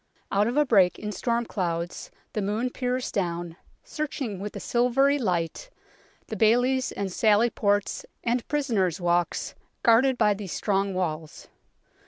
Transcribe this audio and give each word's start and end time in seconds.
Out 0.31 0.47
of 0.47 0.57
a 0.57 0.65
break 0.65 0.97
in 0.97 1.11
storm 1.11 1.45
clouds 1.45 2.09
the 2.33 2.41
moon 2.41 2.71
peers 2.71 3.11
down, 3.11 3.55
searching 3.83 4.39
with 4.39 4.55
a 4.55 4.59
silvery 4.59 5.19
light 5.19 5.69
the 6.25 6.35
baileys 6.35 6.91
and 6.91 7.11
sally 7.13 7.51
ports 7.51 8.03
and 8.23 8.47
prisoners' 8.47 8.99
walks 8.99 9.53
guarded 9.83 10.17
by 10.17 10.33
these 10.33 10.53
strong 10.53 10.95
walls. 10.95 11.49